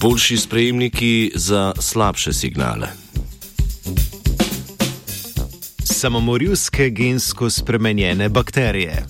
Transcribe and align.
Boljši 0.00 0.36
sprejemniki 0.36 1.32
za 1.34 1.72
slabše 1.80 2.32
signale. 2.32 2.88
Samomorilske 5.84 6.90
gensko 6.90 7.50
spremenjene 7.50 8.28
bakterije. 8.28 9.06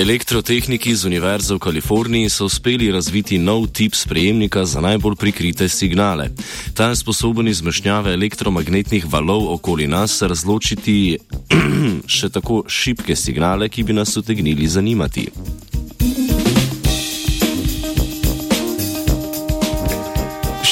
Elektrotehniki 0.00 0.96
z 0.96 1.04
Univerze 1.04 1.54
v 1.54 1.58
Kaliforniji 1.58 2.28
so 2.32 2.46
uspeli 2.48 2.88
razviti 2.92 3.38
nov 3.38 3.66
tip 3.68 3.94
sprejemnika 3.94 4.64
za 4.64 4.80
najbolj 4.80 5.16
prikrite 5.16 5.68
signale. 5.68 6.30
Ta 6.74 6.88
je 6.88 6.96
sposoben 6.96 7.48
izmešnjave 7.48 8.12
elektromagnetnih 8.12 9.04
valov 9.12 9.52
okoli 9.52 9.86
nas 9.86 10.22
razločiti 10.22 11.18
še 12.16 12.32
tako 12.32 12.64
šibke 12.64 13.16
signale, 13.16 13.68
ki 13.68 13.82
bi 13.82 13.92
nas 13.92 14.16
utegnili 14.16 14.68
zanimati. 14.68 15.28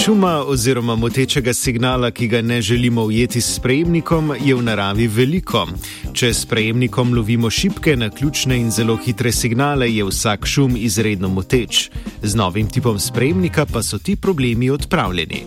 Šuma 0.08 0.44
oziroma 0.44 0.94
motečega 0.96 1.52
signala, 1.52 2.10
ki 2.10 2.28
ga 2.28 2.40
ne 2.42 2.62
želimo 2.62 3.02
ujeti 3.02 3.40
s 3.40 3.54
sprejemnikom, 3.56 4.32
je 4.40 4.54
v 4.54 4.62
naravi 4.62 5.06
veliko. 5.06 5.66
Če 6.12 6.30
s 6.32 6.46
sprejemnikom 6.46 7.12
lovimo 7.14 7.50
šibke, 7.50 7.92
naključne 7.96 8.56
in 8.56 8.70
zelo 8.70 8.96
hitre 8.96 9.32
signale, 9.32 9.90
je 9.92 10.04
vsak 10.08 10.46
šum 10.46 10.76
izredno 10.80 11.28
moteč. 11.28 11.90
Z 12.22 12.34
novim 12.34 12.70
tipom 12.72 12.98
sprejemnika 12.98 13.66
pa 13.72 13.82
so 13.82 13.98
ti 13.98 14.16
problemi 14.16 14.70
odpravljeni. 14.70 15.44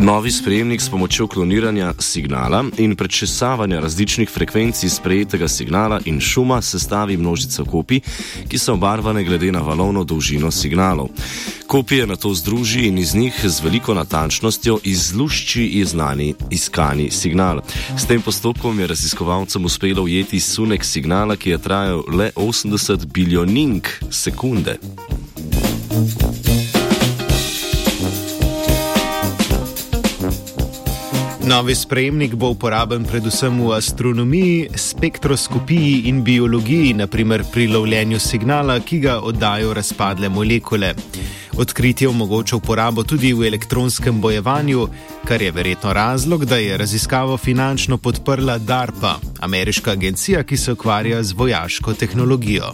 Novi 0.00 0.30
sprejemnik 0.30 0.80
s 0.80 0.88
pomočjo 0.88 1.26
kloniranja 1.26 1.92
signala 1.98 2.64
in 2.78 2.96
prečesavanja 2.96 3.80
različnih 3.80 4.30
frekvenc 4.30 4.84
sprejetega 4.88 5.48
signala 5.48 6.00
in 6.04 6.20
šuma 6.20 6.62
sestavi 6.62 7.16
množico 7.16 7.64
kopij, 7.64 8.00
ki 8.48 8.58
so 8.58 8.74
obarvane 8.74 9.24
glede 9.24 9.52
na 9.52 9.60
valovno 9.60 10.04
dolžino 10.04 10.50
signalov. 10.50 11.08
Kopije 11.66 12.06
na 12.06 12.16
to 12.16 12.34
združi 12.34 12.86
in 12.86 12.98
iz 12.98 13.14
njih 13.14 13.40
z 13.44 13.60
veliko 13.60 13.94
natančnostjo 13.94 14.78
izlušči 14.84 15.66
iznani 15.66 16.34
iskani 16.50 17.10
signal. 17.10 17.60
S 17.96 18.06
tem 18.06 18.22
postopkom 18.22 18.80
je 18.80 18.86
raziskovalcem 18.86 19.64
uspelo 19.64 20.02
ujeti 20.02 20.40
sunek 20.40 20.84
signala, 20.84 21.36
ki 21.36 21.50
je 21.50 21.58
trajal 21.58 22.02
le 22.08 22.30
80 22.36 23.06
biljonink 23.06 23.88
sekunde. 24.10 24.78
Novi 31.48 31.74
sprejemnik 31.74 32.34
bo 32.34 32.50
uporaben 32.52 33.04
predvsem 33.08 33.54
v 33.64 33.72
astronomiji, 33.72 34.68
spektroskopiji 34.76 36.02
in 36.10 36.20
biologiji, 36.24 36.92
naprimer 36.94 37.44
pri 37.52 37.66
lovljenju 37.72 38.18
signala, 38.20 38.76
ki 38.80 38.98
ga 39.00 39.14
oddajo 39.24 39.72
razpadle 39.74 40.28
molekule. 40.28 40.92
Odkritje 41.56 42.08
omogoča 42.08 42.56
uporabo 42.56 43.02
tudi 43.02 43.32
v 43.32 43.48
elektronskem 43.48 44.20
bojevanju, 44.20 44.88
kar 45.24 45.42
je 45.42 45.50
verjetno 45.52 45.92
razlog, 45.92 46.44
da 46.44 46.56
je 46.56 46.76
raziskavo 46.76 47.36
finančno 47.36 47.96
podprla 47.96 48.58
DARPA, 48.58 49.16
ameriška 49.40 49.90
agencija, 49.90 50.42
ki 50.42 50.56
se 50.56 50.72
ukvarja 50.72 51.22
z 51.22 51.32
vojaško 51.32 51.94
tehnologijo. 51.94 52.72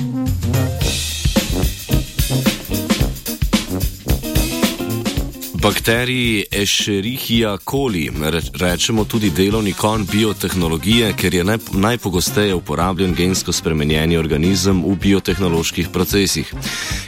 Bakteriji 5.64 6.44
Escherichia 6.52 7.56
coli 7.70 8.10
rečemo 8.54 9.04
tudi 9.04 9.30
delovni 9.30 9.72
kon 9.72 10.04
biotehnologije, 10.12 11.12
ker 11.16 11.34
je 11.34 11.44
najpogosteje 11.72 12.54
uporabljen 12.54 13.14
gensko 13.14 13.52
spremenjeni 13.52 14.16
organizem 14.16 14.82
v 14.84 14.96
biotehnoloških 14.96 15.88
procesih. 15.88 16.52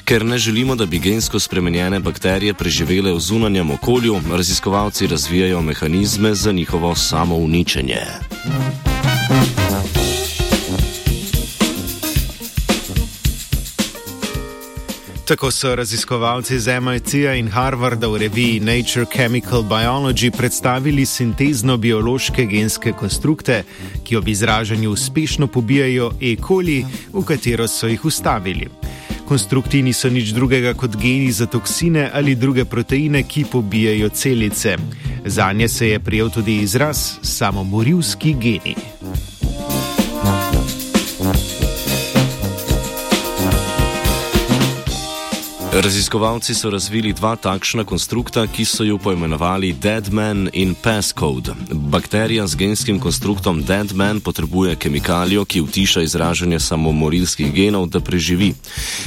Ker 0.05 0.25
ne 0.25 0.39
želimo, 0.39 0.75
da 0.75 0.87
bi 0.87 0.99
gensko 0.99 1.39
spremenjene 1.39 2.01
bakterije 2.01 2.55
preživele 2.55 3.13
v 3.13 3.21
zunanjem 3.21 3.71
okolju, 3.71 4.21
raziskovalci 4.33 5.07
razvijajo 5.07 5.63
mehanizme 5.63 6.35
za 6.35 6.53
njihovo 6.53 6.95
samouničenje. 6.95 8.01
Tako 15.27 15.51
so 15.51 15.75
raziskovalci 15.75 16.61
z 16.61 16.81
MIT-ja 16.81 17.35
in 17.35 17.49
Harvarda 17.49 18.07
v 18.07 18.17
reviji 18.17 18.61
Nature 18.61 19.07
Chemical 19.11 19.63
Biology 19.63 20.31
predstavili 20.31 21.07
sintezno 21.07 21.77
biološke 21.77 22.45
genske 22.47 22.93
konstrukte, 22.93 23.65
ki 24.05 24.17
ob 24.17 24.29
izražanju 24.29 24.91
uspešno 24.91 25.47
pobijajo 25.47 26.13
E. 26.21 26.37
coli, 26.47 26.87
v 27.13 27.25
katero 27.27 27.67
so 27.69 27.91
jih 27.91 28.05
ustavili. 28.05 28.69
Konstrukti 29.29 29.83
niso 29.83 30.09
nič 30.09 30.31
drugega 30.31 30.75
kot 30.75 30.97
geni 30.97 31.33
za 31.33 31.47
toksine 31.47 32.11
ali 32.15 32.35
druge 32.35 32.65
proteine, 32.65 33.23
ki 33.23 33.45
pobijajo 33.53 34.09
celice. 34.09 34.77
Za 35.25 35.53
nje 35.53 35.69
se 35.69 35.89
je 35.89 35.99
prijel 35.99 36.31
tudi 36.31 36.57
izraz 36.63 37.19
samomorilski 37.23 38.35
geni. 38.35 38.96
Raziskovalci 45.77 46.55
so 46.55 46.71
razvili 46.71 47.13
dva 47.13 47.37
takšna 47.37 47.85
konstrukta, 47.85 48.47
ki 48.49 48.65
so 48.65 48.85
jo 48.85 48.97
poimenovali 48.99 49.75
Deadman 49.77 50.49
in 50.53 50.75
Passcode. 50.75 51.53
Bakterija 51.73 52.47
z 52.47 52.57
genskim 52.57 53.01
konstruktom 53.01 53.61
Deadman 53.63 54.21
potrebuje 54.21 54.77
kemikalijo, 54.77 55.45
ki 55.45 55.61
utiša 55.61 56.03
izražanje 56.03 56.61
samomorilskih 56.61 57.53
genov, 57.53 57.91
da 57.93 58.01
preživi. 58.01 58.55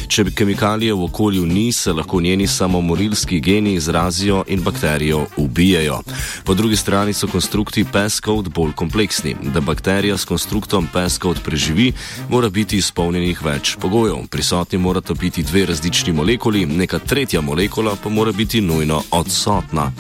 Če 0.08 0.24
bi 0.24 0.32
kemikalije 0.32 0.94
v 0.94 1.08
okolju 1.10 1.46
ni, 1.46 1.72
se 1.74 1.94
lahko 1.94 2.22
njeni 2.22 2.48
samomorilski 2.48 3.40
geni 3.40 3.74
izrazijo 3.74 4.44
in 4.48 4.62
bakterijo 4.62 5.26
ubijajo. 5.38 6.02
Po 6.44 6.54
drugi 6.54 6.76
strani 6.76 7.14
so 7.14 7.28
konstrukti 7.28 7.86
Passcode 7.92 8.50
bolj 8.50 8.76
kompleksni. 8.76 9.36
Da 9.42 9.62
bakterija 9.62 10.18
s 10.18 10.26
konstruktom 10.26 10.88
Passcode 10.94 11.40
preživi, 11.46 11.94
mora 12.30 12.50
biti 12.50 12.78
izpolnjenih 12.78 13.42
več 13.46 13.76
pogojev. 13.82 14.28
Prisotni 14.30 14.78
morata 14.78 15.14
biti 15.14 15.44
dve 15.44 15.66
različni 15.66 16.14
molekuli 16.14 16.59
molekuli, 16.66 16.78
neka 16.78 17.00
tretja 17.00 17.42
molekula 17.42 17.96
pa 18.04 18.10
mora 18.10 18.32
biti 18.32 18.62
nujno 18.62 19.04
odsotna. 19.12 19.92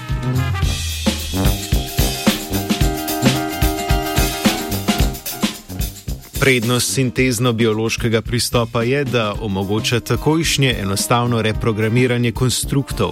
Prednost 6.39 6.93
sintezno-biološkega 6.93 8.21
pristopa 8.21 8.83
je, 8.83 9.03
da 9.03 9.33
omogoča 9.41 9.99
takojšnje 9.99 10.75
enostavno 10.79 11.41
reprogramiranje 11.41 12.31
konstruktov. 12.31 13.11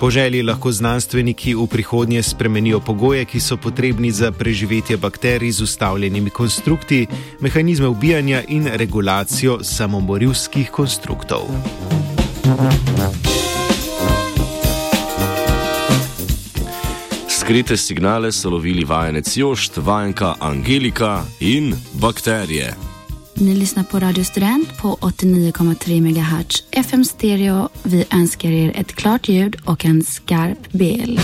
Po 0.00 0.10
želji 0.10 0.42
lahko 0.42 0.72
znanstveniki 0.72 1.54
v 1.54 1.66
prihodnje 1.66 2.22
spremenijo 2.22 2.80
pogoje, 2.80 3.24
ki 3.24 3.40
so 3.40 3.56
potrebni 3.56 4.10
za 4.10 4.32
preživetje 4.32 4.96
bakterij 4.96 5.50
z 5.50 5.62
ustavljenimi 5.62 6.30
konstrukti, 6.30 7.06
mehanizme 7.40 7.88
ubijanja 7.88 8.42
in 8.48 8.66
regulacijo 8.66 9.58
samomorilskih 9.62 10.70
konstruktov. 10.70 11.42
Skrite 17.28 17.76
signale 17.76 18.32
so 18.32 18.50
lovili 18.50 18.84
vajenec 18.84 19.36
Jošt, 19.36 19.76
vajenka 19.76 20.34
Angelika 20.40 21.22
in 21.40 21.74
bakterije. 21.92 22.74
Ni 23.34 23.54
lyssnar 23.54 23.84
på 23.84 23.98
Radio 23.98 24.24
Student 24.24 24.76
på 24.78 24.98
89,3 25.00 26.00
MHz 26.00 26.62
FM 26.72 27.04
stereo. 27.04 27.68
Vi 27.82 28.04
önskar 28.14 28.50
er 28.50 28.72
ett 28.74 28.92
klart 28.92 29.28
ljud 29.28 29.56
och 29.64 29.84
en 29.84 30.02
skarp 30.02 30.72
bild. 30.72 31.20